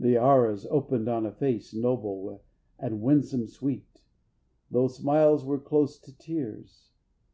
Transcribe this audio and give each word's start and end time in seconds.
The 0.00 0.16
arras 0.16 0.66
opened 0.70 1.06
on 1.06 1.26
a 1.26 1.30
face 1.32 1.74
Noble 1.74 2.42
and 2.78 3.02
winsome 3.02 3.46
sweet, 3.46 4.00
though 4.70 4.88
smiles 4.88 5.44
were 5.44 5.60
close 5.60 5.98
To 5.98 6.16
tears. 6.16 6.92